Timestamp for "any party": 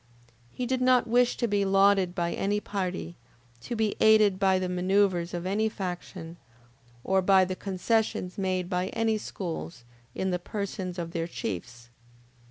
2.33-3.17